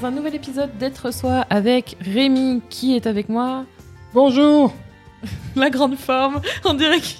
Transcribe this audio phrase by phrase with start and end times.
[0.00, 3.64] Un nouvel épisode d'être soi avec Rémi qui est avec moi.
[4.14, 4.72] Bonjour
[5.56, 7.18] La grande forme, on dirait qu'il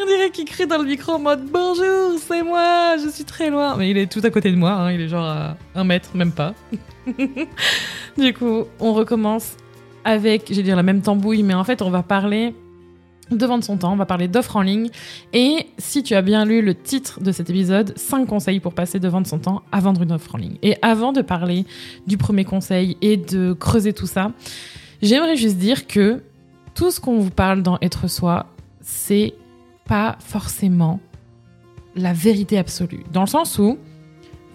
[0.00, 3.50] on dirait qu'il crie dans le micro en mode bonjour, c'est moi, je suis très
[3.50, 3.76] loin.
[3.76, 6.16] Mais il est tout à côté de moi, hein, il est genre à un mètre,
[6.16, 6.54] même pas.
[8.16, 9.56] du coup, on recommence
[10.04, 12.54] avec, j'ai dire la même tambouille, mais en fait, on va parler
[13.38, 14.88] de vendre son temps, on va parler d'offres en ligne.
[15.32, 19.00] Et si tu as bien lu le titre de cet épisode, 5 conseils pour passer
[19.00, 20.56] de vendre son temps à vendre une offre en ligne.
[20.62, 21.66] Et avant de parler
[22.06, 24.32] du premier conseil et de creuser tout ça,
[25.00, 26.22] j'aimerais juste dire que
[26.74, 28.46] tout ce qu'on vous parle dans Être Soi,
[28.80, 29.34] c'est
[29.86, 31.00] pas forcément
[31.94, 33.04] la vérité absolue.
[33.12, 33.78] Dans le sens où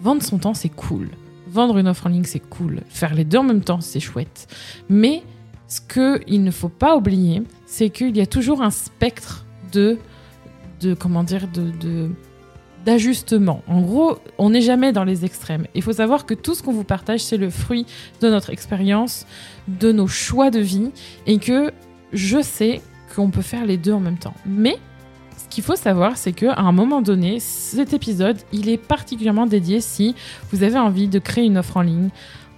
[0.00, 1.10] vendre son temps, c'est cool.
[1.48, 2.80] Vendre une offre en ligne, c'est cool.
[2.88, 4.48] Faire les deux en même temps, c'est chouette.
[4.88, 5.22] Mais
[5.66, 9.98] ce qu'il ne faut pas oublier, c'est qu'il y a toujours un spectre de,
[10.80, 12.08] de comment dire, de,
[12.86, 13.62] d'ajustement.
[13.68, 15.66] En gros, on n'est jamais dans les extrêmes.
[15.74, 17.84] Il faut savoir que tout ce qu'on vous partage, c'est le fruit
[18.22, 19.26] de notre expérience,
[19.68, 20.90] de nos choix de vie,
[21.26, 21.70] et que
[22.14, 22.80] je sais
[23.14, 24.34] qu'on peut faire les deux en même temps.
[24.46, 24.78] Mais
[25.36, 29.82] ce qu'il faut savoir, c'est qu'à un moment donné, cet épisode, il est particulièrement dédié
[29.82, 30.14] si
[30.52, 32.08] vous avez envie de créer une offre en ligne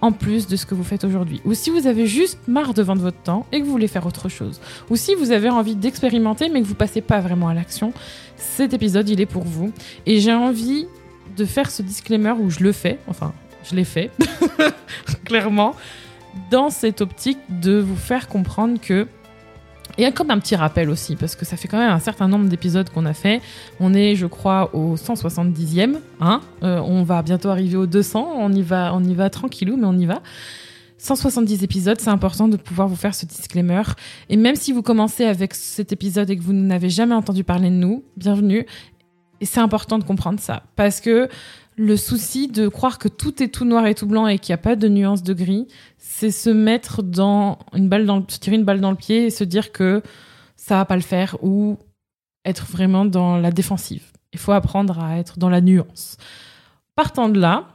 [0.01, 1.41] en plus de ce que vous faites aujourd'hui.
[1.45, 4.05] Ou si vous avez juste marre de vendre votre temps et que vous voulez faire
[4.05, 4.59] autre chose.
[4.89, 7.93] Ou si vous avez envie d'expérimenter mais que vous passez pas vraiment à l'action,
[8.35, 9.71] cet épisode, il est pour vous.
[10.05, 10.87] Et j'ai envie
[11.37, 14.11] de faire ce disclaimer où je le fais, enfin, je l'ai fait,
[15.25, 15.75] clairement,
[16.49, 19.07] dans cette optique de vous faire comprendre que
[19.97, 22.47] et comme un petit rappel aussi, parce que ça fait quand même un certain nombre
[22.49, 23.41] d'épisodes qu'on a fait.
[23.79, 25.95] On est, je crois, au 170e.
[26.19, 28.33] Hein euh, on va bientôt arriver au 200.
[28.37, 30.21] On y va, on y va tranquillou, mais on y va.
[30.97, 33.81] 170 épisodes, c'est important de pouvoir vous faire ce disclaimer.
[34.29, 37.69] Et même si vous commencez avec cet épisode et que vous n'avez jamais entendu parler
[37.69, 38.67] de nous, bienvenue.
[39.39, 40.63] Et c'est important de comprendre ça.
[40.75, 41.27] Parce que
[41.77, 44.55] le souci de croire que tout est tout noir et tout blanc et qu'il n'y
[44.55, 45.67] a pas de nuance de gris,
[45.97, 49.29] c'est se mettre dans une balle dans le, tirer une balle dans le pied et
[49.29, 50.01] se dire que
[50.55, 51.77] ça va pas le faire ou
[52.45, 54.11] être vraiment dans la défensive.
[54.33, 56.17] Il faut apprendre à être dans la nuance.
[56.95, 57.67] Partant de là,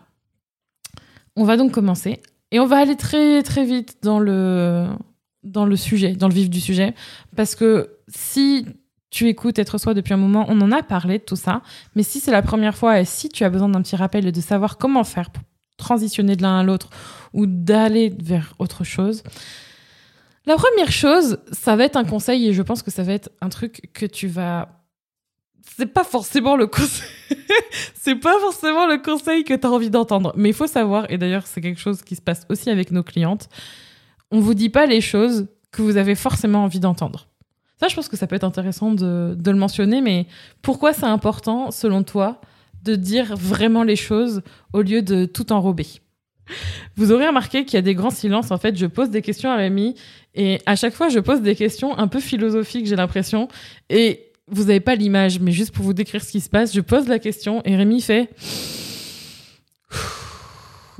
[1.34, 2.20] on va donc commencer
[2.50, 4.86] et on va aller très très vite dans le
[5.42, 6.94] dans le sujet, dans le vif du sujet
[7.34, 8.66] parce que si
[9.16, 11.62] tu écoutes Être Soi depuis un moment, on en a parlé de tout ça,
[11.94, 14.32] mais si c'est la première fois et si tu as besoin d'un petit rappel et
[14.32, 15.42] de savoir comment faire pour
[15.78, 16.90] transitionner de l'un à l'autre
[17.32, 19.22] ou d'aller vers autre chose.
[20.44, 23.30] La première chose, ça va être un conseil et je pense que ça va être
[23.40, 24.68] un truc que tu vas
[25.78, 27.08] c'est pas forcément le conseil
[27.94, 31.16] c'est pas forcément le conseil que tu as envie d'entendre, mais il faut savoir et
[31.16, 33.48] d'ailleurs c'est quelque chose qui se passe aussi avec nos clientes.
[34.30, 37.28] On vous dit pas les choses que vous avez forcément envie d'entendre.
[37.78, 40.26] Ça, je pense que ça peut être intéressant de, le mentionner, mais
[40.62, 42.40] pourquoi c'est important, selon toi,
[42.82, 44.42] de dire vraiment les choses
[44.72, 45.86] au lieu de tout enrober?
[46.96, 48.50] Vous aurez remarqué qu'il y a des grands silences.
[48.50, 49.96] En fait, je pose des questions à Rémi
[50.34, 53.48] et à chaque fois, je pose des questions un peu philosophiques, j'ai l'impression.
[53.90, 56.80] Et vous n'avez pas l'image, mais juste pour vous décrire ce qui se passe, je
[56.80, 58.30] pose la question et Rémi fait.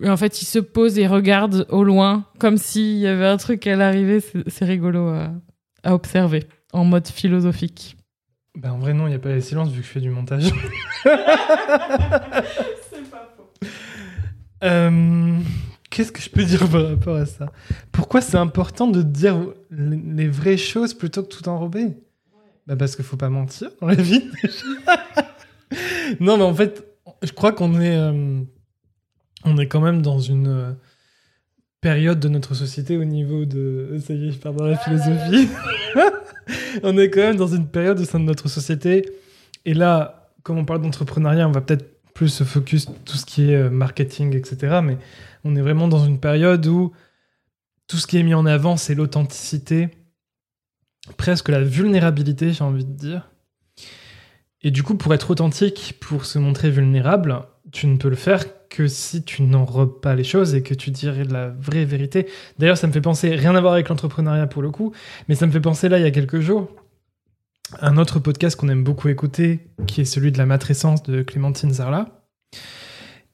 [0.02, 3.38] Et en fait, il se pose et regarde au loin, comme s'il y avait un
[3.38, 4.22] truc à l'arrivée.
[4.48, 5.08] C'est rigolo
[5.82, 6.44] à observer,
[6.76, 7.96] en mode philosophique.
[8.54, 10.10] Ben, en vrai, non, il n'y a pas de silence vu que je fais du
[10.10, 10.44] montage.
[11.02, 11.10] c'est
[13.10, 13.50] pas faux.
[14.64, 15.38] Euh,
[15.90, 17.52] qu'est-ce que je peux dire par rapport à ça?
[17.92, 19.36] Pourquoi c'est important de dire
[19.70, 21.96] les vraies choses plutôt que tout enrober?
[22.66, 24.24] Bah Parce qu'il faut pas mentir dans la vie.
[26.20, 26.84] non, mais en fait,
[27.22, 28.40] je crois qu'on est, euh,
[29.44, 30.72] on est quand même dans une euh,
[31.80, 33.98] période de notre société au niveau de.
[34.04, 35.48] Ça y est, je pars dans la philosophie.
[36.82, 39.08] on est quand même dans une période au sein de notre société.
[39.64, 43.50] Et là, comme on parle d'entrepreneuriat, on va peut-être plus se focus tout ce qui
[43.50, 44.80] est euh, marketing, etc.
[44.82, 44.96] Mais
[45.44, 46.92] on est vraiment dans une période où
[47.86, 49.90] tout ce qui est mis en avant, c'est l'authenticité,
[51.16, 53.28] presque la vulnérabilité, j'ai envie de dire.
[54.62, 58.44] Et du coup, pour être authentique, pour se montrer vulnérable, tu ne peux le faire
[58.76, 62.26] que si tu n'enrobes pas les choses et que tu dirais la vraie vérité.
[62.58, 64.92] D'ailleurs, ça me fait penser, rien à voir avec l'entrepreneuriat pour le coup,
[65.28, 66.68] mais ça me fait penser là, il y a quelques jours,
[67.80, 71.72] un autre podcast qu'on aime beaucoup écouter, qui est celui de la matrescence de Clémentine
[71.72, 72.22] Zarla.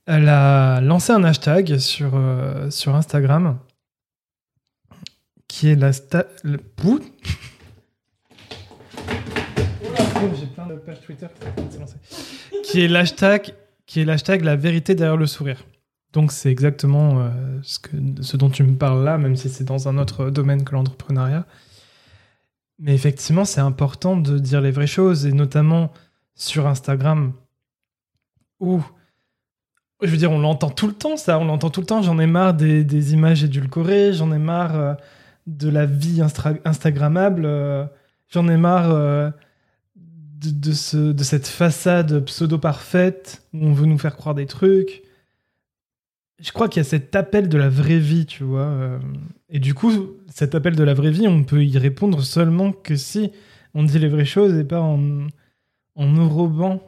[0.06, 3.58] Elle a lancé un hashtag sur, euh, sur Instagram
[5.48, 6.26] qui est la sta...
[6.44, 6.60] le-
[10.38, 11.26] J'ai plein de pages Twitter
[12.64, 13.54] qui est l'hashtag
[13.92, 15.66] qui est l'hashtag la vérité derrière le sourire.
[16.14, 17.28] Donc c'est exactement euh,
[17.62, 17.90] ce, que,
[18.22, 21.44] ce dont tu me parles là, même si c'est dans un autre domaine que l'entrepreneuriat.
[22.78, 25.92] Mais effectivement, c'est important de dire les vraies choses, et notamment
[26.34, 27.34] sur Instagram,
[28.60, 28.80] où,
[30.00, 32.00] je veux dire, on l'entend tout le temps, ça, on l'entend tout le temps.
[32.00, 34.94] J'en ai marre des, des images édulcorées, j'en ai marre euh,
[35.46, 36.22] de la vie
[36.64, 37.84] Instagrammable, euh,
[38.30, 39.34] j'en ai marre
[40.50, 45.02] de, ce, de cette façade pseudo-parfaite où on veut nous faire croire des trucs.
[46.40, 48.62] Je crois qu'il y a cet appel de la vraie vie, tu vois.
[48.62, 48.98] euh,
[49.48, 49.90] et du coup,
[50.28, 53.30] cet appel de la vraie vie, on peut y répondre seulement que si
[53.74, 55.26] on dit les vraies choses et pas en,
[55.94, 56.82] en enrobant,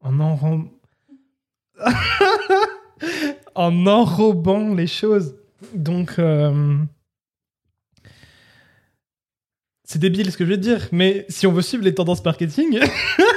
[0.00, 0.70] en enrobant,
[3.54, 5.36] en enrobant les choses.
[5.74, 6.76] Donc, euh,
[9.94, 12.24] c'est débile ce que je vais te dire, mais si on veut suivre les tendances
[12.24, 12.80] marketing,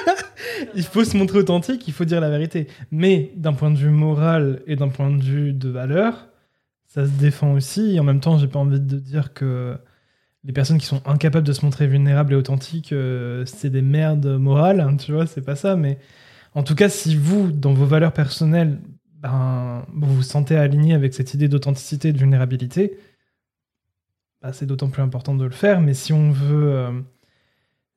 [0.75, 2.65] il faut se montrer authentique, il faut dire la vérité.
[2.89, 6.29] Mais d'un point de vue moral et d'un point de vue de valeur,
[6.87, 7.93] ça se défend aussi.
[7.93, 9.77] Et en même temps, j'ai pas envie de dire que
[10.43, 14.25] les personnes qui sont incapables de se montrer vulnérables et authentiques, euh, c'est des merdes
[14.25, 15.75] morales, hein, tu vois, c'est pas ça.
[15.75, 15.99] Mais
[16.55, 18.79] en tout cas, si vous, dans vos valeurs personnelles,
[19.19, 22.97] ben, vous vous sentez aligné avec cette idée d'authenticité et de vulnérabilité,
[24.41, 25.81] bah, c'est d'autant plus important de le faire.
[25.81, 27.01] Mais si on veut, euh,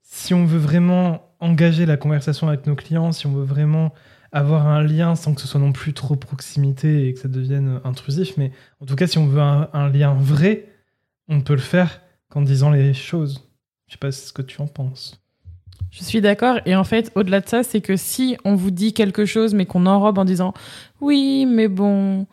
[0.02, 3.92] si on veut vraiment engager la conversation avec nos clients, si on veut vraiment
[4.32, 7.80] avoir un lien sans que ce soit non plus trop proximité et que ça devienne
[7.84, 10.72] intrusif, mais en tout cas, si on veut un, lien vrai,
[11.28, 13.48] on peut le faire qu'en disant les choses.
[13.88, 15.20] Je sais pas ce que tu en penses.
[15.90, 16.60] Je suis d'accord.
[16.66, 19.66] Et en fait, au-delà de ça, c'est que si on vous dit quelque chose, mais
[19.66, 20.54] qu'on enrobe en disant
[21.00, 22.28] oui, mais bon,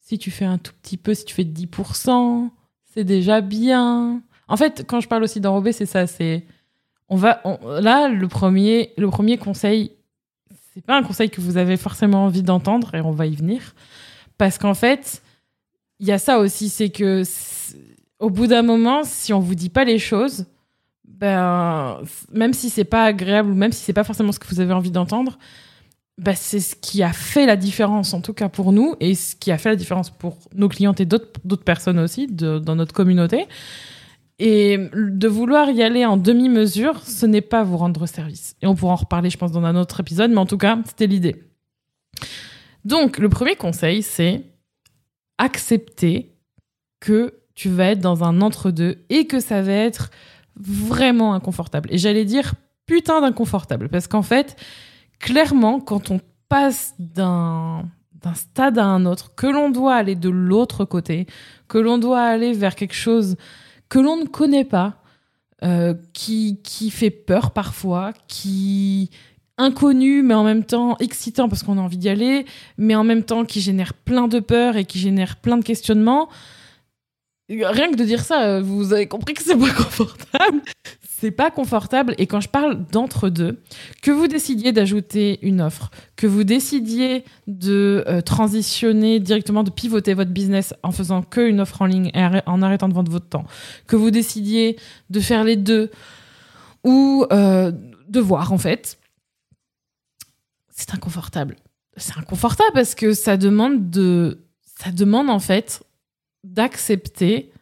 [0.00, 2.50] si tu fais un tout petit peu, si tu fais 10%,
[2.92, 4.20] c'est déjà bien.
[4.48, 6.06] En fait, quand je parle aussi d'enrober, c'est ça.
[6.06, 6.44] C'est
[7.08, 7.42] on va
[7.80, 9.92] là le premier le premier conseil.
[10.72, 13.74] C'est pas un conseil que vous avez forcément envie d'entendre et on va y venir
[14.38, 15.22] parce qu'en fait,
[16.00, 17.22] il y a ça aussi, c'est que
[18.18, 20.46] au bout d'un moment, si on vous dit pas les choses,
[21.04, 22.00] ben,
[22.32, 24.72] même si c'est pas agréable ou même si c'est pas forcément ce que vous avez
[24.72, 25.38] envie d'entendre,
[26.18, 29.34] ben, c'est ce qui a fait la différence, en tout cas pour nous, et ce
[29.34, 33.46] qui a fait la différence pour nos clientes et d'autres personnes aussi dans notre communauté.
[34.38, 38.56] Et de vouloir y aller en demi-mesure, ce n'est pas vous rendre service.
[38.60, 40.78] Et on pourra en reparler, je pense, dans un autre épisode, mais en tout cas,
[40.84, 41.44] c'était l'idée.
[42.84, 44.42] Donc, le premier conseil, c'est
[45.38, 46.34] accepter
[47.00, 50.10] que tu vas être dans un entre-deux et que ça va être
[50.56, 51.88] vraiment inconfortable.
[51.92, 52.54] Et j'allais dire
[52.86, 54.56] putain d'inconfortable, parce qu'en fait,
[55.22, 56.20] clairement, quand on
[56.50, 57.88] passe d'un
[58.20, 61.26] d'un stade à un autre, que l'on doit aller de l'autre côté,
[61.66, 63.36] que l'on doit aller vers quelque chose
[63.88, 65.02] que l'on ne connaît pas,
[65.64, 69.10] euh, qui, qui fait peur parfois, qui
[69.58, 72.46] inconnu, mais en même temps excitant parce qu'on a envie d'y aller,
[72.78, 76.28] mais en même temps qui génère plein de peur et qui génère plein de questionnements.
[77.48, 80.62] Rien que de dire ça, euh, vous avez compris que c'est pas confortable.
[81.22, 82.16] C'est pas confortable.
[82.18, 83.62] Et quand je parle d'entre deux,
[84.02, 90.14] que vous décidiez d'ajouter une offre, que vous décidiez de euh, transitionner directement, de pivoter
[90.14, 93.28] votre business en faisant que une offre en ligne et en arrêtant de vendre votre
[93.28, 93.44] temps,
[93.86, 94.76] que vous décidiez
[95.10, 95.92] de faire les deux
[96.82, 97.70] ou euh,
[98.08, 98.98] de voir en fait,
[100.70, 101.54] c'est inconfortable.
[101.96, 104.40] C'est inconfortable parce que ça demande de,
[104.76, 105.84] ça demande en fait
[106.42, 107.52] d'accepter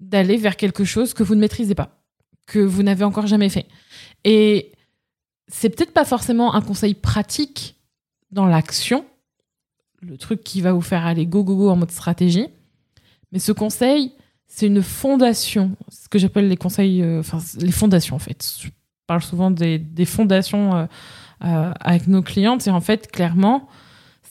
[0.00, 2.03] d'aller vers quelque chose que vous ne maîtrisez pas,
[2.46, 3.66] que vous n'avez encore jamais fait.
[4.24, 4.72] Et
[5.48, 7.76] c'est peut-être pas forcément un conseil pratique
[8.30, 9.04] dans l'action,
[10.00, 12.48] le truc qui va vous faire aller go go go en mode stratégie,
[13.32, 14.12] mais ce conseil,
[14.46, 18.56] c'est une fondation, ce que j'appelle les conseils, euh, enfin les fondations en fait.
[18.60, 18.68] Je
[19.06, 20.86] parle souvent des, fondations euh,
[21.44, 23.68] euh, avec nos clientes et en fait clairement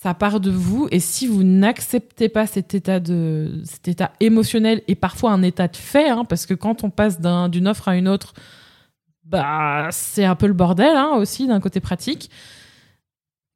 [0.04, 0.90] ça part de vous.
[0.92, 5.70] Et si vous n'acceptez pas cet état de cet état émotionnel et parfois un état
[5.70, 8.34] de fait hein, parce que quand on passe d'un- d'une offre à une autre
[9.24, 12.30] bah c'est un peu le bordel hein, aussi d'un côté pratique.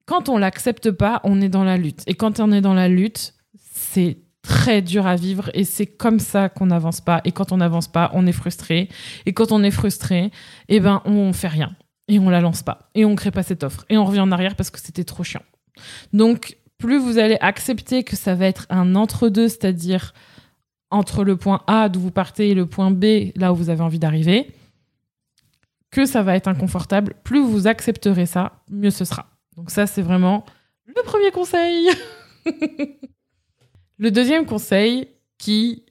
[0.06, 2.04] Quand on l'accepte pas on est dans la lutte.
[2.08, 3.34] Et quand on est dans la lutte
[3.74, 7.20] c'est très dur à vivre et c'est comme ça qu'on n'avance pas.
[7.25, 8.88] Et quand on n'avance pas on est frustré.
[9.25, 10.32] Et quand on est frustré
[10.70, 11.75] eh ben on fait rien.
[12.08, 12.89] Et on la lance pas.
[12.96, 13.84] Et on crée pas cette offre.
[13.89, 15.42] Et on revient en arrière parce que c'était trop chiant
[16.13, 20.13] donc, plus vous allez accepter que ça va être un entre-deux, c'est-à-dire
[20.89, 23.81] entre le point A d'où vous partez et le point B, là où vous avez
[23.81, 24.53] envie d'arriver,
[25.91, 29.27] que ça va être inconfortable, plus vous accepterez ça, mieux ce sera.
[29.55, 30.46] Donc ça, c'est vraiment
[30.86, 31.89] le premier conseil.
[33.98, 35.07] le deuxième conseil
[35.38, 35.84] qui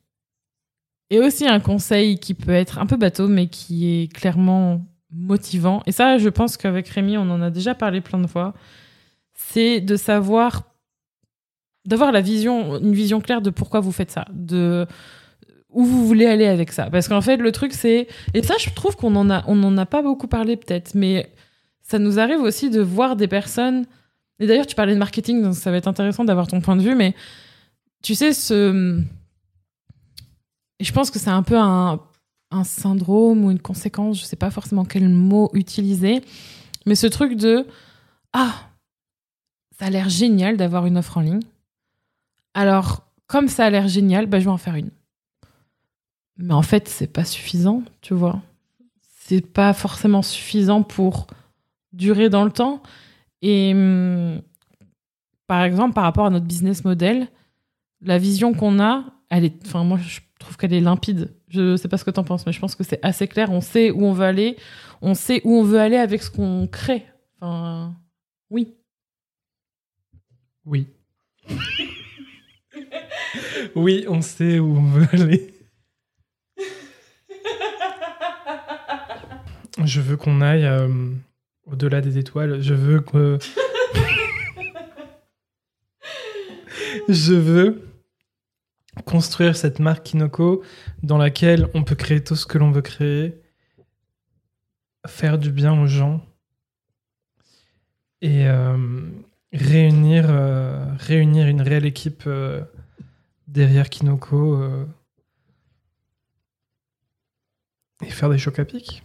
[1.11, 5.83] est aussi un conseil qui peut être un peu bateau, mais qui est clairement motivant.
[5.87, 8.55] Et ça, je pense qu'avec Rémi, on en a déjà parlé plein de fois.
[9.57, 10.65] C'est de savoir,
[11.87, 14.87] d'avoir la vision, une vision claire de pourquoi vous faites ça, de
[15.71, 16.91] où vous voulez aller avec ça.
[16.91, 19.79] Parce qu'en fait, le truc, c'est, et ça, je trouve qu'on en a, on en
[19.79, 21.33] a pas beaucoup parlé peut-être, mais
[21.81, 23.87] ça nous arrive aussi de voir des personnes.
[24.41, 26.83] Et d'ailleurs, tu parlais de marketing, donc ça va être intéressant d'avoir ton point de
[26.83, 27.15] vue, mais
[28.03, 29.01] tu sais, ce.
[30.81, 31.99] Je pense que c'est un peu un,
[32.51, 36.21] un syndrome ou une conséquence, je sais pas forcément quel mot utiliser,
[36.85, 37.67] mais ce truc de
[38.35, 38.53] Ah,
[39.79, 41.41] ça a l'air génial d'avoir une offre en ligne.
[42.55, 44.91] Alors, comme ça a l'air génial, bah, je vais en faire une.
[46.39, 48.41] Mais en fait, c'est pas suffisant, tu vois.
[49.21, 51.27] C'est pas forcément suffisant pour
[51.93, 52.83] durer dans le temps.
[53.43, 54.41] Et hum,
[55.47, 57.29] par exemple, par rapport à notre business model,
[58.03, 61.35] la vision qu'on a, elle est, enfin, moi, je trouve qu'elle est limpide.
[61.49, 63.51] Je sais pas ce que tu en penses, mais je pense que c'est assez clair.
[63.51, 64.57] On sait où on veut aller.
[65.03, 67.07] On sait où on veut aller avec ce qu'on crée.
[67.41, 67.95] Enfin,
[68.51, 68.76] oui.
[70.67, 70.89] Oui.
[73.77, 75.55] oui, on sait où on veut aller.
[79.85, 80.89] Je veux qu'on aille euh,
[81.67, 82.61] au-delà des étoiles.
[82.61, 83.39] Je veux que.
[87.09, 87.89] Je veux
[89.05, 90.65] construire cette marque Kinoko
[91.05, 93.41] dans laquelle on peut créer tout ce que l'on veut créer,
[95.07, 96.27] faire du bien aux gens
[98.23, 98.77] et euh,
[99.53, 102.63] réunir, euh, réunir une réelle équipe euh,
[103.49, 104.87] derrière Kinoko euh,
[108.05, 109.03] et faire des chocs à pic.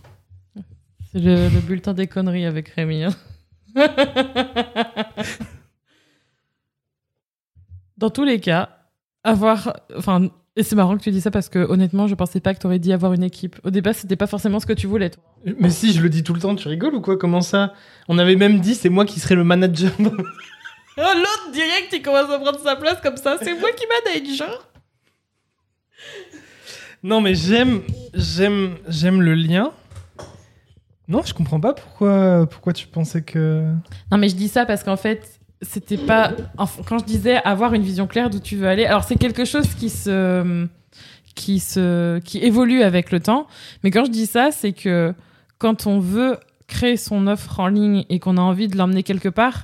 [1.12, 3.03] C'est le, le bulletin des conneries avec Rémi.
[3.03, 3.15] hein.
[7.98, 8.88] Dans tous les cas,
[9.24, 9.74] avoir.
[9.95, 12.60] Enfin, et c'est marrant que tu dis ça parce que honnêtement, je pensais pas que
[12.60, 13.55] tu aurais dit avoir une équipe.
[13.63, 15.10] Au départ, c'était pas forcément ce que tu voulais.
[15.10, 15.24] Toi.
[15.60, 17.17] Mais si, je le dis tout le temps, tu rigoles ou quoi?
[17.17, 17.74] Comment ça?
[18.10, 19.91] On avait même dit c'est moi qui serais le manager.
[20.00, 20.03] Oh,
[20.98, 23.38] L'autre direct, il commence à prendre sa place comme ça.
[23.41, 24.36] C'est moi qui manage.
[24.38, 24.67] genre.
[27.03, 27.81] non mais j'aime
[28.13, 29.72] j'aime j'aime le lien.
[31.08, 33.63] Non, je comprends pas pourquoi pourquoi tu pensais que
[34.12, 36.34] Non, mais je dis ça parce qu'en fait, c'était pas.
[36.88, 39.68] quand je disais avoir une vision claire d'où tu veux aller, alors c'est quelque chose
[39.80, 40.68] qui se.
[41.34, 43.48] Qui, se, qui évolue avec le temps.
[43.84, 45.13] Mais quand je dis ça, c'est que
[45.60, 46.38] quand on veut
[46.68, 49.63] créer son offre en ligne et qu'on a envie de l'emmener quelque part,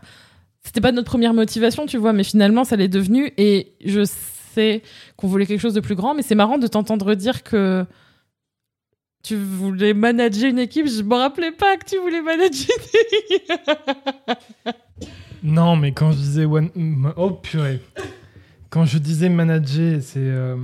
[0.63, 3.33] c'était pas notre première motivation, tu vois, mais finalement, ça l'est devenu.
[3.37, 4.81] Et je sais
[5.17, 7.85] qu'on voulait quelque chose de plus grand, mais c'est marrant de t'entendre dire que
[9.23, 10.87] tu voulais manager une équipe.
[10.87, 13.51] Je me rappelais pas que tu voulais manager une équipe.
[15.43, 17.81] Non, mais quand je disais oh purée.
[18.69, 20.57] Quand je disais manager, c'est euh,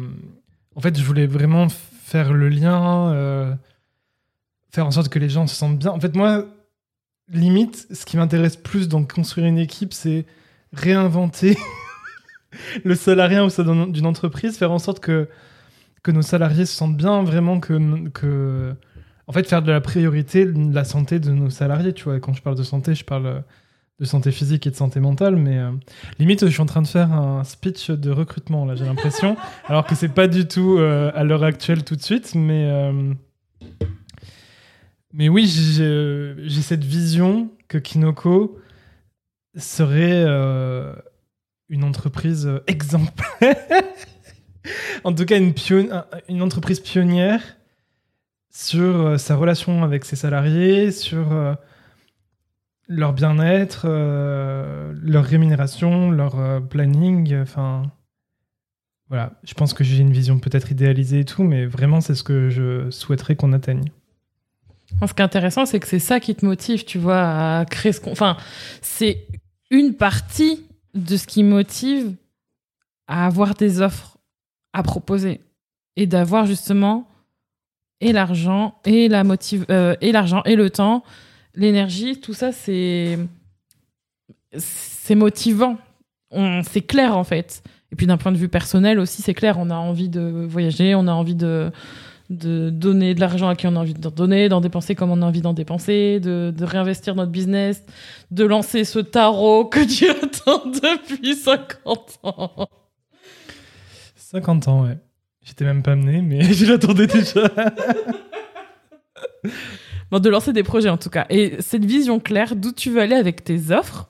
[0.75, 3.53] en fait, je voulais vraiment faire le lien euh,
[4.71, 5.91] faire en sorte que les gens se sentent bien.
[5.91, 6.45] En fait, moi
[7.31, 10.25] limite, ce qui m'intéresse plus dans construire une équipe, c'est
[10.73, 11.57] réinventer
[12.83, 15.29] le salarié au sein d'un- d'une entreprise, faire en sorte que,
[16.03, 18.75] que nos salariés se sentent bien, vraiment que.
[19.25, 22.19] En fait, faire de la priorité la santé de nos salariés, tu vois.
[22.19, 23.43] Quand je parle de santé, je parle
[23.99, 25.71] de santé physique et de santé mentale, mais euh,
[26.19, 29.85] limite, je suis en train de faire un speech de recrutement, là, j'ai l'impression, alors
[29.85, 32.65] que c'est pas du tout euh, à l'heure actuelle tout de suite, mais.
[32.69, 33.13] euh,
[35.15, 38.57] mais oui, j'ai cette vision que Kinoko
[39.55, 40.23] serait
[41.69, 43.29] une entreprise exemplaire.
[45.03, 45.53] en tout cas, une,
[46.29, 47.41] une entreprise pionnière
[48.51, 51.55] sur sa relation avec ses salariés, sur
[52.87, 57.35] leur bien-être, euh, leur rémunération, leur euh, planning.
[57.41, 57.91] Enfin,
[59.09, 59.33] voilà.
[59.43, 62.49] Je pense que j'ai une vision peut-être idéalisée et tout, mais vraiment, c'est ce que
[62.49, 63.91] je souhaiterais qu'on atteigne.
[65.07, 67.91] Ce qui est intéressant, c'est que c'est ça qui te motive, tu vois, à créer
[67.91, 68.11] ce qu'on.
[68.11, 68.37] Enfin,
[68.81, 69.27] c'est
[69.71, 72.15] une partie de ce qui motive
[73.07, 74.17] à avoir des offres
[74.73, 75.41] à proposer
[75.95, 77.07] et d'avoir justement
[77.99, 81.03] et l'argent et la motive euh, et l'argent et le temps,
[81.55, 83.17] l'énergie, tout ça, c'est
[84.55, 85.77] c'est motivant.
[86.63, 87.63] C'est clair en fait.
[87.91, 89.57] Et puis d'un point de vue personnel aussi, c'est clair.
[89.59, 91.71] On a envie de voyager, on a envie de
[92.29, 95.21] de donner de l'argent à qui on a envie d'en donner, d'en dépenser comme on
[95.21, 97.83] a envie d'en dépenser, de, de réinvestir notre business,
[98.31, 102.69] de lancer ce tarot que tu attends depuis 50 ans.
[104.15, 104.97] 50 ans, ouais.
[105.43, 107.51] J'étais même pas amené, mais je l'attendais déjà.
[110.19, 111.25] De lancer des projets en tout cas.
[111.29, 114.09] Et cette vision claire d'où tu veux aller avec tes offres,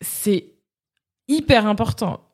[0.00, 0.54] c'est
[1.28, 2.26] hyper important.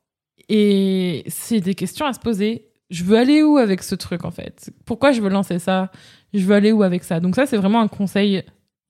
[0.48, 2.68] Et c'est des questions à se poser.
[2.90, 4.70] Je veux aller où avec ce truc, en fait?
[4.84, 5.90] Pourquoi je veux lancer ça?
[6.32, 7.18] Je veux aller où avec ça?
[7.18, 8.44] Donc ça, c'est vraiment un conseil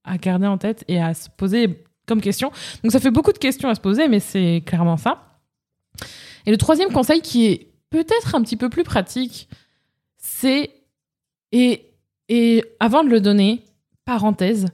[0.05, 2.53] à garder en tête et à se poser comme question.
[2.83, 5.41] Donc ça fait beaucoup de questions à se poser, mais c'est clairement ça.
[6.45, 9.49] Et le troisième conseil qui est peut-être un petit peu plus pratique,
[10.19, 10.71] c'est,
[12.29, 13.63] et avant de le donner,
[14.05, 14.67] parenthèse,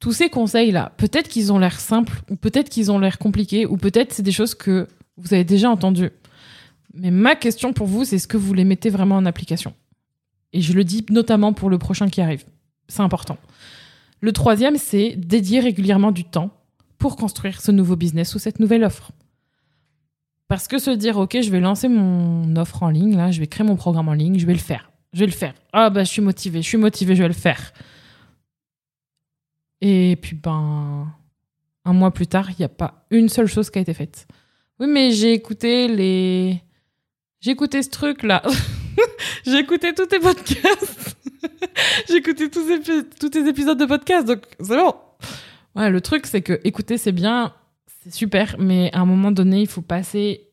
[0.00, 3.76] tous ces conseils-là, peut-être qu'ils ont l'air simples, ou peut-être qu'ils ont l'air compliqués, ou
[3.76, 6.10] peut-être c'est des choses que vous avez déjà entendues.
[6.94, 9.74] Mais ma question pour vous, c'est est-ce que vous les mettez vraiment en application?
[10.52, 12.44] Et je le dis notamment pour le prochain qui arrive.
[12.88, 13.36] C'est important.
[14.20, 16.50] Le troisième, c'est dédier régulièrement du temps
[16.98, 19.12] pour construire ce nouveau business ou cette nouvelle offre.
[20.48, 23.46] Parce que se dire, OK, je vais lancer mon offre en ligne, là, je vais
[23.46, 24.90] créer mon programme en ligne, je vais le faire.
[25.12, 25.54] Je vais le faire.
[25.72, 27.72] Ah, bah, je suis motivé, je suis motivé, je vais le faire.
[29.80, 31.12] Et puis, ben,
[31.84, 34.26] un mois plus tard, il n'y a pas une seule chose qui a été faite.
[34.78, 36.62] Oui, mais j'ai écouté les.
[37.40, 38.42] J'ai écouté ce truc-là.
[39.46, 41.16] j'ai écouté tous tes podcasts.
[42.08, 42.66] j'ai écouté tous,
[43.18, 44.94] tous tes épisodes de podcast, donc c'est bon.
[45.74, 47.54] Ouais, le truc, c'est que écouter, c'est bien,
[48.02, 50.48] c'est super, mais à un moment donné, il faut passer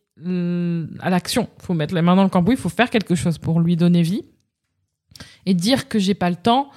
[0.99, 1.47] à l'action.
[1.59, 3.75] Il faut mettre les mains dans le cambouis, il faut faire quelque chose pour lui
[3.75, 4.25] donner vie.
[5.49, 6.69] Et dire que j'ai pas le temps,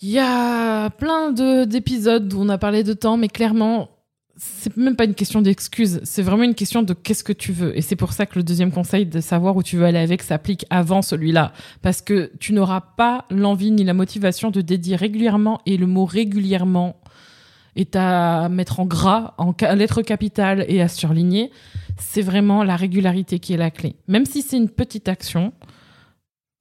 [0.00, 1.32] il y a plein
[1.66, 3.90] d'épisodes où on a parlé de temps, mais clairement,
[4.38, 7.76] c'est même pas une question d'excuse, c'est vraiment une question de qu'est-ce que tu veux.
[7.76, 10.22] Et c'est pour ça que le deuxième conseil de savoir où tu veux aller avec
[10.22, 11.52] s'applique avant celui-là.
[11.82, 16.06] Parce que tu n'auras pas l'envie ni la motivation de dédier régulièrement, et le mot
[16.06, 16.96] régulièrement
[17.76, 21.50] est à mettre en gras, en lettres capitales et à surligner.
[21.98, 23.96] C'est vraiment la régularité qui est la clé.
[24.08, 25.52] Même si c'est une petite action,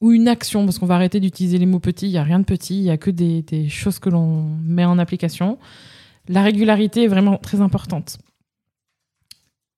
[0.01, 2.39] ou une action, parce qu'on va arrêter d'utiliser les mots petits, il n'y a rien
[2.39, 5.57] de petit, il n'y a que des, des choses que l'on met en application.
[6.27, 8.17] La régularité est vraiment très importante.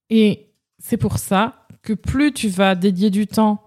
[0.10, 0.48] Et
[0.80, 3.64] c'est pour ça que plus tu vas dédier du temps,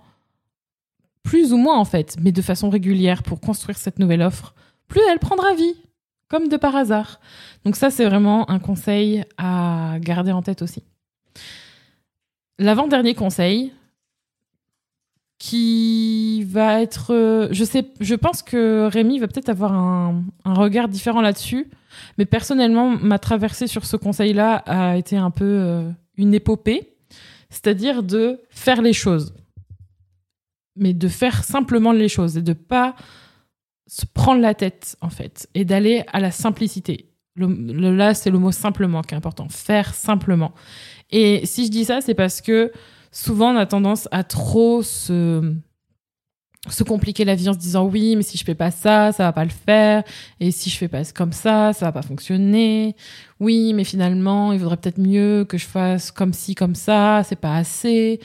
[1.22, 4.54] plus ou moins en fait, mais de façon régulière pour construire cette nouvelle offre,
[4.88, 5.76] plus elle prendra vie,
[6.28, 7.20] comme de par hasard.
[7.64, 10.82] Donc ça, c'est vraiment un conseil à garder en tête aussi.
[12.58, 13.72] L'avant-dernier conseil,
[15.40, 17.14] qui va être.
[17.14, 21.70] Euh, je sais, je pense que Rémi va peut-être avoir un, regard différent là-dessus,
[22.18, 26.92] mais personnellement, ma traversée sur ce conseil-là a été un peu euh, une épopée,
[27.48, 29.32] c'est-à-dire de faire les choses,
[30.76, 32.94] mais de faire simplement les choses et de pas
[33.86, 37.08] se prendre la tête en fait et d'aller à la simplicité.
[37.36, 39.48] là, c'est le mot simplement qui est important.
[39.48, 40.52] Faire simplement.
[41.10, 42.70] Et si je dis ça, c'est parce que
[43.10, 45.54] souvent on a tendance à trop se
[46.68, 49.24] se compliquer la vie en se disant oui mais si je fais pas ça ça
[49.24, 50.04] va pas le faire.
[50.40, 52.96] Et si je fais pas comme ça ça va pas fonctionner.
[53.40, 57.22] Oui mais finalement il vaudrait peut-être mieux que je fasse comme ci comme ça.
[57.24, 58.20] C'est pas assez.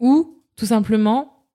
[0.00, 1.46] Ou tout simplement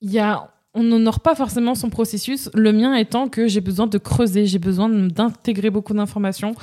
[0.00, 2.48] il y a on n'honore pas forcément son processus.
[2.54, 6.54] Le mien étant que j'ai besoin de creuser, j'ai besoin d'intégrer beaucoup d'informations,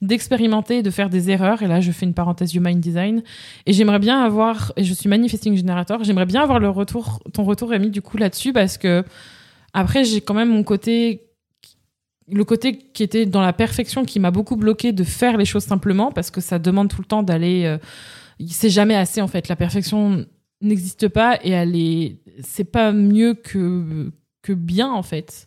[0.00, 1.62] d'expérimenter, de faire des erreurs.
[1.62, 3.22] Et là, je fais une parenthèse Human Design.
[3.66, 7.42] Et j'aimerais bien avoir, et je suis Manifesting Generator, j'aimerais bien avoir le retour, ton
[7.42, 9.04] retour, Rémi, du coup, là-dessus, parce que
[9.72, 11.22] après, j'ai quand même mon côté
[12.26, 15.64] le côté qui était dans la perfection qui m'a beaucoup bloqué de faire les choses
[15.64, 17.76] simplement parce que ça demande tout le temps d'aller euh,
[18.48, 20.24] c'est jamais assez en fait la perfection
[20.60, 24.12] n'existe pas et elle est c'est pas mieux que
[24.42, 25.46] que bien en fait.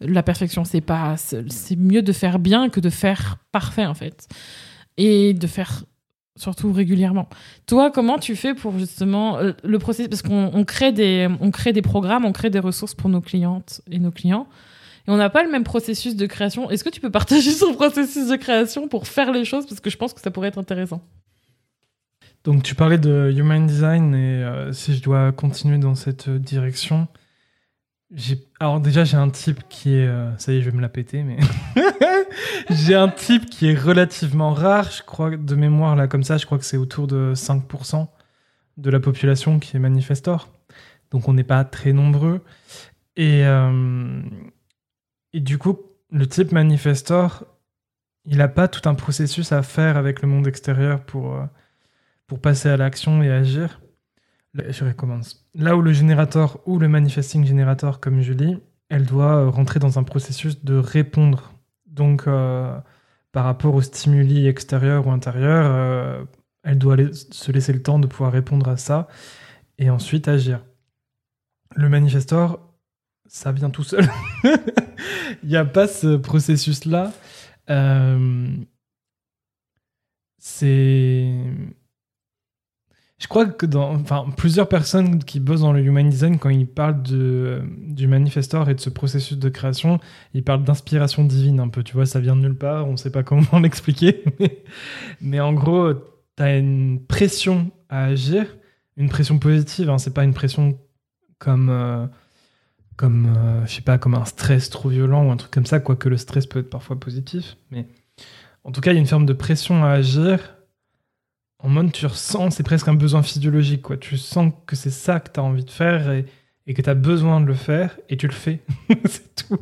[0.00, 4.28] La perfection c'est pas c'est mieux de faire bien que de faire parfait en fait.
[4.96, 5.84] Et de faire
[6.36, 7.28] surtout régulièrement.
[7.66, 11.72] Toi comment tu fais pour justement euh, le processus parce qu'on crée des on crée
[11.72, 14.46] des programmes on crée des ressources pour nos clientes et nos clients
[15.06, 16.68] et on n'a pas le même processus de création.
[16.70, 19.66] Est-ce que tu peux partager son processus de création pour faire les choses?
[19.66, 21.02] Parce que je pense que ça pourrait être intéressant
[22.46, 27.08] donc tu parlais de Human Design et euh, si je dois continuer dans cette direction,
[28.60, 30.88] alors déjà j'ai un type qui est, euh, ça y est je vais me la
[30.88, 31.38] péter, mais
[32.70, 36.46] j'ai un type qui est relativement rare, je crois de mémoire là comme ça, je
[36.46, 38.06] crois que c'est autour de 5%
[38.76, 40.48] de la population qui est manifestor.
[41.10, 42.42] Donc on n'est pas très nombreux.
[43.16, 44.22] Et, euh,
[45.32, 45.80] et du coup,
[46.12, 47.44] le type manifestor,
[48.24, 51.40] il n'a pas tout un processus à faire avec le monde extérieur pour
[52.26, 53.80] pour passer à l'action et agir.
[54.54, 55.46] Je recommence.
[55.54, 58.58] Là où le générateur ou le manifesting generator, comme Julie,
[58.88, 61.52] elle doit euh, rentrer dans un processus de répondre.
[61.86, 62.78] Donc, euh,
[63.32, 66.24] par rapport aux stimuli extérieurs ou intérieurs, euh,
[66.62, 69.08] elle doit se laisser le temps de pouvoir répondre à ça
[69.78, 70.64] et ensuite agir.
[71.74, 72.60] Le manifestor,
[73.26, 74.08] ça vient tout seul.
[75.42, 77.12] Il n'y a pas ce processus-là.
[80.38, 81.34] c'est.
[83.18, 83.64] Je crois que
[84.36, 88.80] plusieurs personnes qui bossent dans le human design, quand ils parlent du manifestor et de
[88.80, 90.00] ce processus de création,
[90.34, 91.82] ils parlent d'inspiration divine un peu.
[91.82, 94.22] Tu vois, ça vient de nulle part, on ne sait pas comment l'expliquer.
[95.22, 98.54] Mais, en gros, tu as une pression à agir,
[98.98, 99.88] une pression positive.
[99.88, 100.78] Hein, c'est pas une pression
[101.38, 101.70] comme.
[101.70, 102.06] Euh,
[103.02, 106.08] euh, je sais pas comme un stress trop violent ou un truc comme ça quoique
[106.08, 107.86] le stress peut être parfois positif mais
[108.64, 110.55] en tout cas il y a une forme de pression à agir
[111.58, 113.96] en mode tu ressens c'est presque un besoin physiologique quoi.
[113.96, 116.26] Tu sens que c'est ça que tu as envie de faire et,
[116.74, 118.60] que tu as besoin de le faire et tu le fais.
[119.04, 119.60] C'est tout.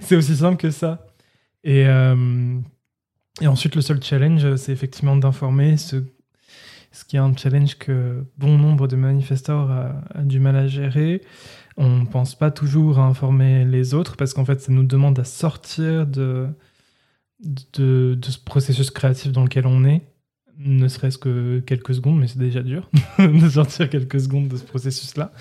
[0.00, 1.06] C'est aussi simple que ça.
[1.64, 2.58] Et euh,
[3.40, 6.02] et ensuite le seul challenge c'est effectivement d'informer ce
[6.92, 10.66] ce qui est un challenge que bon nombre de manifestants a, a du mal à
[10.66, 11.22] gérer.
[11.76, 15.18] On ne pense pas toujours à informer les autres parce qu'en fait, ça nous demande
[15.18, 16.48] à sortir de,
[17.72, 20.02] de, ce processus créatif dans lequel on est,
[20.62, 24.64] ne serait-ce que quelques secondes, mais c'est déjà dur de sortir quelques secondes de ce
[24.64, 25.32] processus-là.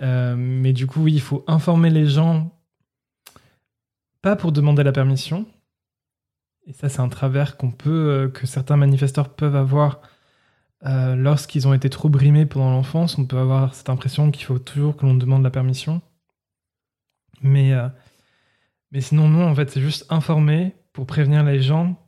[0.00, 2.56] Euh, mais du coup, il faut informer les gens,
[4.20, 5.46] pas pour demander la permission.
[6.66, 10.00] Et ça, c'est un travers qu'on peut, euh, que certains manifestants peuvent avoir
[10.86, 14.58] euh, lorsqu'ils ont été trop brimés pendant l'enfance, on peut avoir cette impression qu'il faut
[14.58, 16.02] toujours que l'on demande la permission.
[17.40, 17.72] Mais,
[18.92, 22.01] mais sinon, non, en fait, c'est juste informer pour prévenir les gens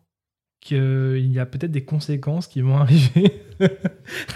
[0.65, 3.41] qu'il y a peut-être des conséquences qui vont arriver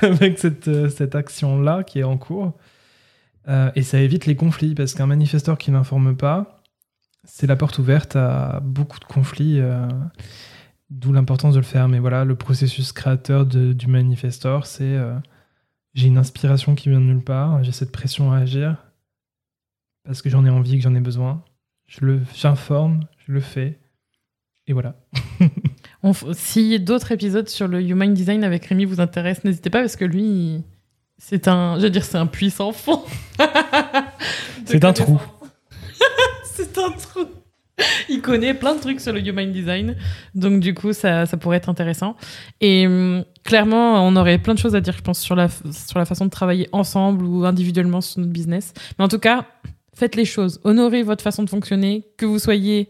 [0.03, 2.57] avec cette, euh, cette action-là qui est en cours.
[3.75, 6.63] et ça évite les conflits, parce qu'un manifesteur qui n'informe pas,
[7.25, 9.61] c'est la porte ouverte à beaucoup de conflits.
[10.91, 11.89] D'où l'importance de le faire.
[11.89, 15.19] Mais voilà, le processus créateur du manifestor, c'est euh,
[15.95, 18.77] j'ai une inspiration qui vient de nulle part, j'ai cette pression à agir
[20.05, 21.45] parce que j'en ai envie, que j'en ai besoin.
[21.87, 23.79] Je le, j'informe, je le fais,
[24.67, 24.97] et voilà.
[26.03, 29.97] On, si d'autres épisodes sur le human design avec Rémi vous intéressent, n'hésitez pas parce
[29.97, 30.63] que lui,
[31.19, 33.03] c'est un, je veux dire, c'est un puissant fond.
[34.65, 35.21] c'est un trou.
[36.45, 37.27] c'est un trou.
[38.09, 39.97] il connaît plein de trucs sur le human design.
[40.37, 42.17] Donc, du coup, ça, ça pourrait être intéressant.
[42.61, 45.99] Et hum, clairement, on aurait plein de choses à dire, je pense, sur la, sur
[45.99, 48.73] la façon de travailler ensemble ou individuellement sur notre business.
[48.99, 49.47] Mais en tout cas,
[49.95, 50.61] faites les choses.
[50.63, 52.89] Honorez votre façon de fonctionner, que vous soyez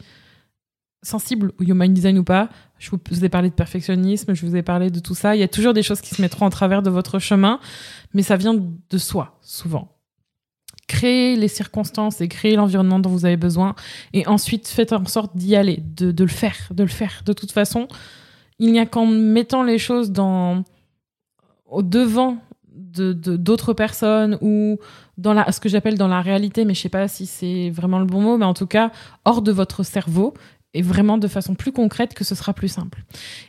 [1.03, 2.49] sensible au human design ou pas.
[2.79, 5.37] Je vous ai parlé de perfectionnisme, je vous ai parlé de tout ça.
[5.37, 7.61] Il y a toujours des choses qui se mettront en travers de votre chemin,
[8.15, 9.99] mais ça vient de soi, souvent
[10.89, 13.77] créez les circonstances et créez l'environnement dont vous avez besoin
[14.13, 17.23] et ensuite faites en sorte d'y aller, de, le faire, de le faire.
[17.25, 17.87] De toute façon,
[18.59, 20.65] il n'y a qu'en mettant les choses dans
[21.67, 24.79] au devant de d'autres personnes ou
[25.19, 27.99] dans la ce que j'appelle dans la réalité mais je sais pas si c'est vraiment
[27.99, 28.91] le bon mot mais en tout cas
[29.25, 30.33] hors de votre cerveau
[30.75, 33.03] et vraiment de façon plus concrète que ce sera plus simple.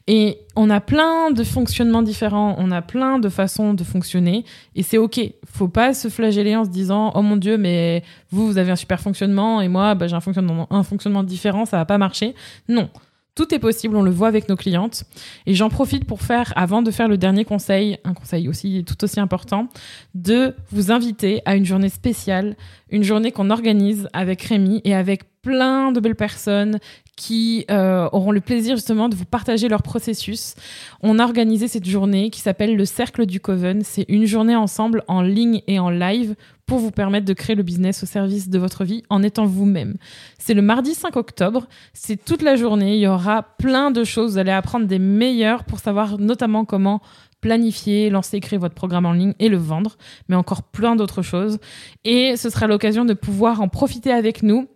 [0.07, 4.83] Et on a plein de fonctionnements différents, on a plein de façons de fonctionner et
[4.83, 5.19] c'est ok.
[5.45, 8.77] Faut pas se flageller en se disant oh mon dieu mais vous vous avez un
[8.77, 12.35] super fonctionnement et moi bah, j'ai un fonctionnement un fonctionnement différent ça va pas marcher.
[12.67, 12.89] Non.
[13.35, 15.05] Tout est possible, on le voit avec nos clientes.
[15.45, 19.01] Et j'en profite pour faire, avant de faire le dernier conseil, un conseil aussi tout
[19.01, 19.69] aussi important,
[20.13, 22.57] de vous inviter à une journée spéciale,
[22.89, 26.79] une journée qu'on organise avec Rémi et avec plein de belles personnes
[27.19, 30.55] qui euh, auront le plaisir justement de vous partager leur processus.
[31.01, 33.81] On a organisé cette journée qui s'appelle le Cercle du Coven.
[33.83, 37.63] C'est une journée ensemble en ligne et en live pour vous permettre de créer le
[37.63, 39.97] business au service de votre vie en étant vous-même.
[40.37, 44.33] C'est le mardi 5 octobre, c'est toute la journée, il y aura plein de choses,
[44.33, 47.01] vous allez apprendre des meilleures pour savoir notamment comment
[47.41, 49.97] planifier, lancer, créer votre programme en ligne et le vendre,
[50.29, 51.57] mais encore plein d'autres choses.
[52.05, 54.67] Et ce sera l'occasion de pouvoir en profiter avec nous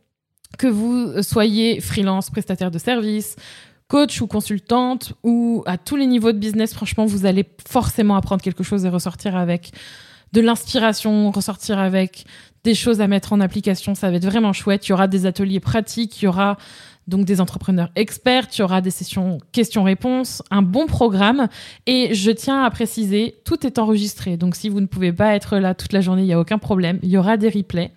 [0.58, 3.36] que vous soyez freelance, prestataire de services,
[3.88, 8.42] coach ou consultante ou à tous les niveaux de business, franchement, vous allez forcément apprendre
[8.42, 9.72] quelque chose et ressortir avec
[10.32, 12.26] de l'inspiration, ressortir avec
[12.63, 13.94] des choses à mettre en application.
[13.94, 14.88] Ça va être vraiment chouette.
[14.88, 16.58] Il y aura des ateliers pratiques, il y aura
[17.08, 21.48] donc des entrepreneurs experts, il y aura des sessions questions-réponses, un bon programme.
[21.86, 24.38] Et je tiens à préciser, tout est enregistré.
[24.38, 26.58] Donc si vous ne pouvez pas être là toute la journée, il n'y a aucun
[26.58, 27.00] problème.
[27.04, 27.92] Il y aura des replays.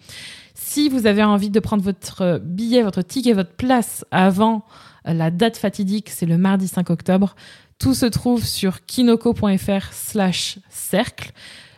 [0.69, 4.65] Si vous avez envie de prendre votre billet, votre ticket, votre place avant
[5.05, 7.37] la date fatidique, c'est le mardi 5 octobre.
[7.79, 11.31] Tout se trouve sur kinoko.fr slash cercle.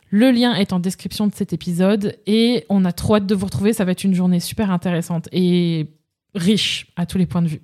[0.08, 3.44] Le lien est en description de cet épisode et on a trop hâte de vous
[3.44, 3.74] retrouver.
[3.74, 5.88] Ça va être une journée super intéressante et
[6.34, 7.60] riche à tous les points de vue.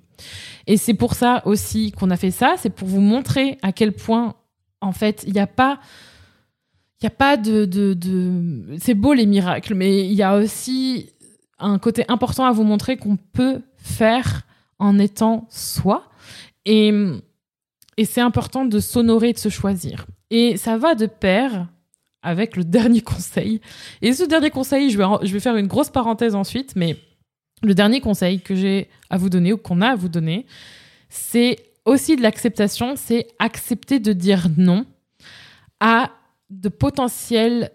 [0.67, 2.53] Et c'est pour ça aussi qu'on a fait ça.
[2.59, 4.35] C'est pour vous montrer à quel point,
[4.79, 5.79] en fait, il n'y a pas
[7.01, 8.77] il n'y a pas de, de, de...
[8.79, 11.11] C'est beau les miracles, mais il y a aussi
[11.59, 14.43] un côté important à vous montrer qu'on peut faire
[14.79, 16.09] en étant soi.
[16.65, 16.91] Et
[18.03, 20.05] c'est important de s'honorer, de se choisir.
[20.29, 21.67] Et ça va de pair
[22.21, 23.61] avec le dernier conseil.
[24.01, 26.97] Et ce dernier conseil, je vais, je vais faire une grosse parenthèse ensuite, mais
[27.63, 30.45] le dernier conseil que j'ai à vous donner ou qu'on a à vous donner,
[31.09, 34.85] c'est aussi de l'acceptation, c'est accepter de dire non
[35.79, 36.11] à
[36.49, 37.71] de potentielles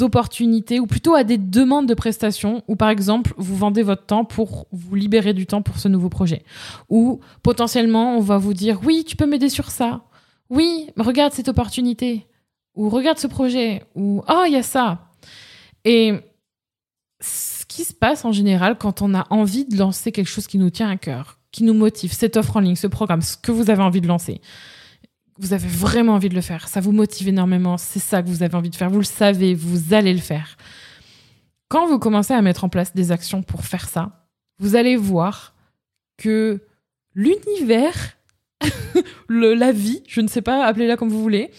[0.00, 4.24] opportunités ou plutôt à des demandes de prestations où par exemple vous vendez votre temps
[4.24, 6.44] pour vous libérer du temps pour ce nouveau projet.
[6.88, 10.02] Ou potentiellement on va vous dire oui tu peux m'aider sur ça.
[10.50, 12.26] Oui regarde cette opportunité.
[12.74, 13.84] Ou regarde ce projet.
[13.94, 15.10] Ou oh il y a ça.
[15.84, 16.14] Et
[17.20, 20.58] ce qui se passe en général quand on a envie de lancer quelque chose qui
[20.58, 23.52] nous tient à cœur qui nous motive cette offre en ligne ce programme ce que
[23.52, 24.40] vous avez envie de lancer
[25.42, 28.44] vous avez vraiment envie de le faire, ça vous motive énormément, c'est ça que vous
[28.44, 30.56] avez envie de faire, vous le savez, vous allez le faire.
[31.68, 34.28] Quand vous commencez à mettre en place des actions pour faire ça,
[34.60, 35.56] vous allez voir
[36.16, 36.60] que
[37.16, 38.16] l'univers,
[39.28, 41.50] la vie, je ne sais pas, appelez-la comme vous voulez,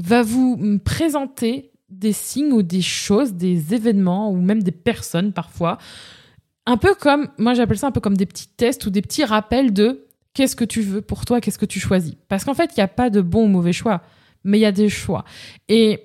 [0.00, 5.78] va vous présenter des signes ou des choses, des événements ou même des personnes parfois.
[6.66, 9.24] Un peu comme, moi j'appelle ça un peu comme des petits tests ou des petits
[9.24, 12.14] rappels de qu'est-ce que tu veux pour toi, qu'est-ce que tu choisis.
[12.28, 14.02] Parce qu'en fait, il n'y a pas de bon ou mauvais choix,
[14.44, 15.24] mais il y a des choix.
[15.68, 16.04] Et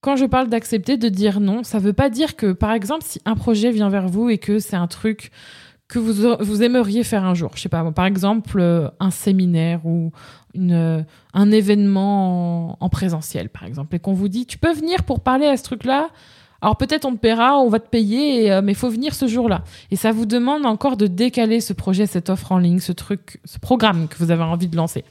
[0.00, 3.04] quand je parle d'accepter, de dire non, ça ne veut pas dire que, par exemple,
[3.04, 5.30] si un projet vient vers vous et que c'est un truc
[5.88, 9.84] que vous, vous aimeriez faire un jour, je sais pas, par exemple, euh, un séminaire
[9.84, 10.10] ou
[10.54, 11.02] une, euh,
[11.34, 15.20] un événement en, en présentiel, par exemple, et qu'on vous dit, tu peux venir pour
[15.20, 16.08] parler à ce truc-là,
[16.62, 19.26] alors peut-être on te paiera, on va te payer, euh, mais il faut venir ce
[19.26, 19.64] jour-là.
[19.90, 23.40] Et ça vous demande encore de décaler ce projet, cette offre en ligne, ce truc,
[23.44, 25.04] ce programme que vous avez envie de lancer.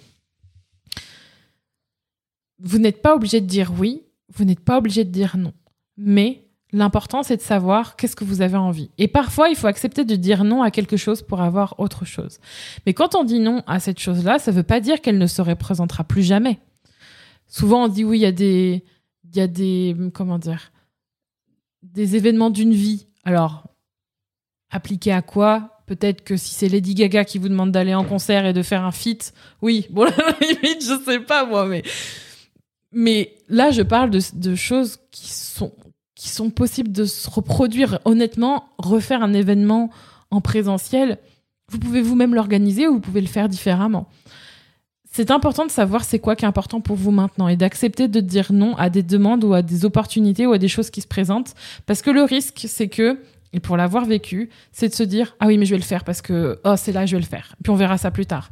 [2.59, 4.01] Vous n'êtes pas obligé de dire oui,
[4.33, 5.51] vous n'êtes pas obligé de dire non.
[5.97, 8.89] Mais l'important, c'est de savoir qu'est-ce que vous avez envie.
[8.97, 12.39] Et parfois, il faut accepter de dire non à quelque chose pour avoir autre chose.
[12.85, 15.27] Mais quand on dit non à cette chose-là, ça ne veut pas dire qu'elle ne
[15.27, 16.59] se représentera plus jamais.
[17.49, 18.85] Souvent, on dit oui, il y a des,
[19.25, 20.70] il y a des, comment dire,
[21.83, 23.07] des événements d'une vie.
[23.23, 23.67] Alors,
[24.69, 25.83] appliqué à quoi?
[25.87, 28.83] Peut-être que si c'est Lady Gaga qui vous demande d'aller en concert et de faire
[28.85, 31.83] un feat, oui, bon, la limite, je sais pas moi, mais.
[32.93, 35.73] Mais là, je parle de, de choses qui sont,
[36.13, 37.99] qui sont possibles de se reproduire.
[38.03, 39.91] Honnêtement, refaire un événement
[40.29, 41.17] en présentiel,
[41.69, 44.09] vous pouvez vous-même l'organiser ou vous pouvez le faire différemment
[45.11, 48.21] c'est important de savoir c'est quoi qui est important pour vous maintenant et d'accepter de
[48.21, 51.07] dire non à des demandes ou à des opportunités ou à des choses qui se
[51.07, 51.53] présentent.
[51.85, 53.19] Parce que le risque, c'est que,
[53.51, 56.05] et pour l'avoir vécu, c'est de se dire, ah oui, mais je vais le faire
[56.05, 57.55] parce que, oh, c'est là, je vais le faire.
[57.61, 58.49] Puis on verra ça plus tard.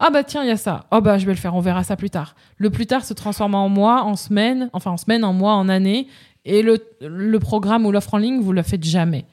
[0.00, 0.84] Ah bah tiens, il y a ça.
[0.92, 2.34] Oh bah je vais le faire, on verra ça plus tard.
[2.58, 5.70] Le plus tard se transforme en mois, en semaine, enfin en semaine, en mois, en
[5.70, 6.08] année.
[6.44, 9.24] Et le, le programme ou l'offre en ligne, vous le faites jamais.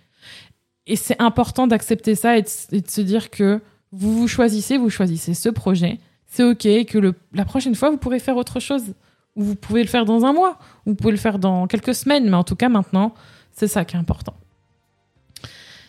[0.88, 3.60] Et c'est important d'accepter ça et de se dire que
[3.92, 8.20] vous vous choisissez, vous choisissez ce projet c'est ok, que la prochaine fois, vous pourrez
[8.20, 8.94] faire autre chose.
[9.36, 11.96] Ou vous pouvez le faire dans un mois, ou vous pouvez le faire dans quelques
[11.96, 13.14] semaines, mais en tout cas, maintenant,
[13.52, 14.36] c'est ça qui est important.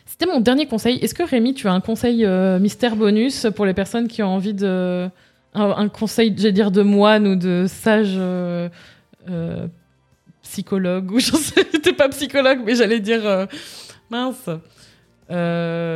[0.07, 0.98] C'était mon dernier conseil.
[0.98, 4.29] Est-ce que Rémi, tu as un conseil euh, mystère bonus pour les personnes qui ont
[4.29, 5.09] envie de.
[5.53, 8.68] Un, conseil, j'allais dire, de moine ou de sage euh,
[9.29, 9.66] euh,
[10.42, 13.48] psychologue, ou je sais, j'étais pas psychologue, mais j'allais dire.
[14.11, 14.48] mince.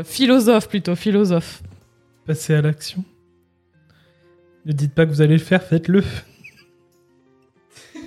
[0.05, 1.63] philosophe plutôt, philosophe.
[2.27, 3.05] Passer à l'action.
[4.67, 6.03] Ne dites pas que vous allez le faire, faites-le.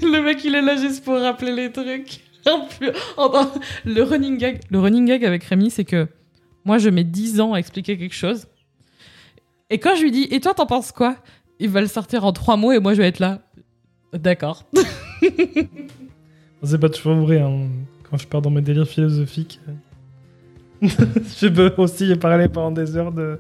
[0.02, 2.22] le mec, il est là juste pour rappeler les trucs.
[3.86, 6.08] le running gag, le running gag avec Rémi, c'est que
[6.66, 8.48] moi, je mets 10 ans à expliquer quelque chose.
[9.70, 11.18] Et quand je lui dis, et toi, t'en penses quoi?
[11.60, 13.42] Il va le sortir en 3 mots et moi, je vais être là.
[14.14, 14.66] D'accord.
[16.64, 17.40] c'est pas toujours vrai.
[17.40, 17.68] Hein.
[18.10, 19.60] Quand je pars dans mes délires philosophiques,
[20.82, 23.40] je peux aussi parler pendant des heures de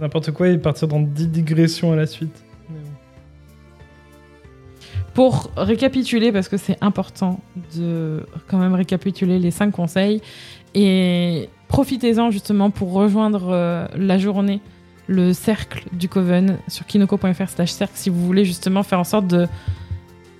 [0.00, 2.44] n'importe quoi et partir dans 10 digressions à la suite.
[5.14, 7.40] Pour récapituler, parce que c'est important
[7.74, 10.20] de quand même récapituler les 5 conseils,
[10.74, 14.60] et profitez-en justement pour rejoindre euh, la journée,
[15.06, 19.34] le cercle du Coven sur kinoko.fr slash cercle si vous voulez justement faire en sorte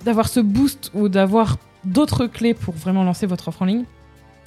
[0.05, 3.85] d'avoir ce boost ou d'avoir d'autres clés pour vraiment lancer votre offre en ligne.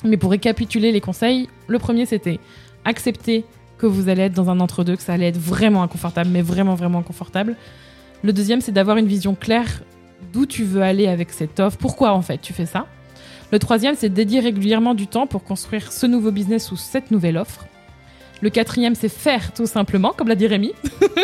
[0.05, 2.39] Mais pour récapituler les conseils, le premier c'était
[2.85, 3.45] accepter
[3.81, 6.75] que vous allez être dans un entre-deux, que ça allait être vraiment inconfortable, mais vraiment,
[6.75, 7.57] vraiment inconfortable.
[8.23, 9.83] Le deuxième, c'est d'avoir une vision claire
[10.33, 12.87] d'où tu veux aller avec cette offre, pourquoi en fait tu fais ça?
[13.53, 17.37] Le troisième, c'est dédier régulièrement du temps pour construire ce nouveau business ou cette nouvelle
[17.37, 17.67] offre.
[18.43, 20.73] Le quatrième, c'est faire tout simplement, comme l'a dit Rémi.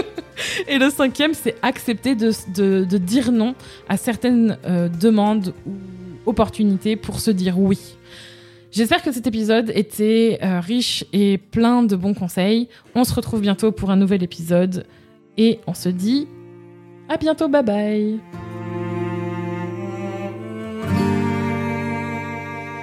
[0.69, 2.33] Et le cinquième, c'est accepter de,
[2.85, 3.55] de, dire non
[3.89, 5.73] à certaines euh, demandes ou
[6.27, 7.79] opportunités pour se dire oui.
[8.77, 12.69] J'espère que cet épisode était euh, riche et plein de bons conseils.
[12.95, 14.87] On se retrouve bientôt pour un nouvel épisode
[15.39, 16.29] et on se dit
[17.09, 18.21] À bientôt, bye bye.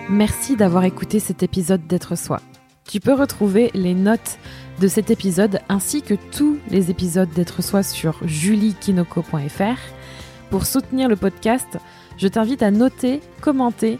[0.09, 2.41] Merci d'avoir écouté cet épisode d'être soi.
[2.89, 4.39] Tu peux retrouver les notes
[4.81, 9.77] de cet épisode ainsi que tous les épisodes d'être soi sur juliekinoko.fr.
[10.49, 11.77] Pour soutenir le podcast,
[12.17, 13.99] je t'invite à noter, commenter